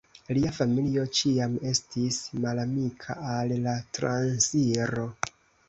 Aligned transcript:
Lia 0.35 0.51
familio 0.53 1.03
ĉiam 1.19 1.53
estis 1.73 2.17
malamika 2.47 3.19
al 3.37 3.55
la 3.69 3.77
transiro. 4.01 5.09